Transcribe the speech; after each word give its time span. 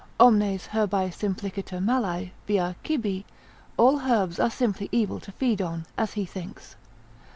Omnes 0.19 0.65
herbae 0.73 1.11
simpliciter 1.11 1.79
malae, 1.79 2.31
via 2.47 2.75
cibi; 2.83 3.23
all 3.77 3.99
herbs 3.99 4.39
are 4.39 4.49
simply 4.49 4.89
evil 4.91 5.19
to 5.19 5.31
feed 5.33 5.61
on 5.61 5.85
(as 5.95 6.13
he 6.13 6.25
thinks). 6.25 6.75